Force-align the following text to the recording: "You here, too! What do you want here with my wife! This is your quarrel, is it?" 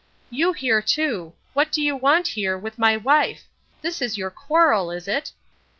"You 0.31 0.53
here, 0.53 0.81
too! 0.81 1.33
What 1.53 1.71
do 1.71 1.79
you 1.79 1.95
want 1.95 2.29
here 2.29 2.57
with 2.57 2.79
my 2.79 2.97
wife! 2.97 3.43
This 3.83 4.01
is 4.01 4.17
your 4.17 4.31
quarrel, 4.31 4.89
is 4.89 5.07
it?" 5.07 5.31